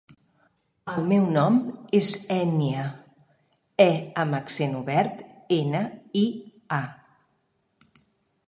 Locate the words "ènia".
2.37-2.85